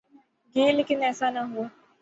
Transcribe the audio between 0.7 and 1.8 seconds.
لیکن ایسا نہ ہوا۔